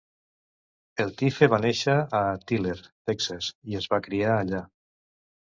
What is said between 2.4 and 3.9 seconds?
Tyler (Texas) i